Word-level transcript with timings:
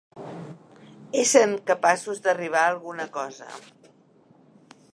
Essent 1.23 1.53
capaços 1.71 2.23
d'arribar 2.23 2.63
a 2.69 2.71
alguna 2.71 3.07
cosa. 3.19 3.51